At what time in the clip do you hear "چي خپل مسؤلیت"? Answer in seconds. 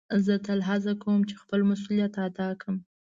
1.29-2.13